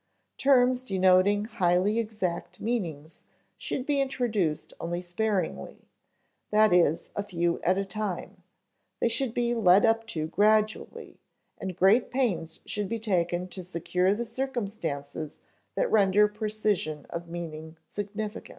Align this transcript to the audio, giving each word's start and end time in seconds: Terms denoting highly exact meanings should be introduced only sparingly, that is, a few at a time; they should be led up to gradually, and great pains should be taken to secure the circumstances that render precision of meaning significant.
Terms 0.39 0.83
denoting 0.83 1.45
highly 1.45 1.99
exact 1.99 2.59
meanings 2.59 3.27
should 3.59 3.85
be 3.85 4.01
introduced 4.01 4.73
only 4.79 4.99
sparingly, 4.99 5.87
that 6.49 6.73
is, 6.73 7.11
a 7.15 7.21
few 7.21 7.61
at 7.61 7.77
a 7.77 7.85
time; 7.85 8.41
they 8.99 9.07
should 9.07 9.31
be 9.31 9.53
led 9.53 9.85
up 9.85 10.07
to 10.07 10.25
gradually, 10.25 11.19
and 11.59 11.75
great 11.75 12.09
pains 12.09 12.61
should 12.65 12.89
be 12.89 12.97
taken 12.97 13.47
to 13.49 13.63
secure 13.63 14.15
the 14.15 14.25
circumstances 14.25 15.37
that 15.75 15.91
render 15.91 16.27
precision 16.27 17.05
of 17.11 17.27
meaning 17.29 17.77
significant. 17.87 18.49